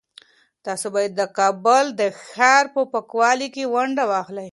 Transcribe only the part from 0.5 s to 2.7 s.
تاسو باید د کابل د ښار